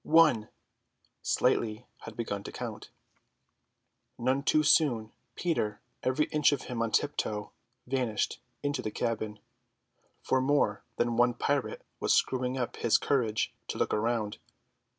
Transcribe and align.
"One!" 0.03 0.49
(Slightly 1.21 1.85
had 2.05 2.17
begun 2.17 2.41
to 2.45 2.51
count.) 2.51 2.89
None 4.17 4.41
too 4.41 4.63
soon, 4.63 5.11
Peter, 5.35 5.79
every 6.01 6.25
inch 6.31 6.51
of 6.51 6.63
him 6.63 6.81
on 6.81 6.89
tiptoe, 6.89 7.51
vanished 7.85 8.39
into 8.63 8.81
the 8.81 8.89
cabin; 8.89 9.37
for 10.23 10.41
more 10.41 10.81
than 10.95 11.17
one 11.17 11.35
pirate 11.35 11.83
was 11.99 12.13
screwing 12.15 12.57
up 12.57 12.77
his 12.77 12.97
courage 12.97 13.53
to 13.67 13.77
look 13.77 13.93
round. 13.93 14.39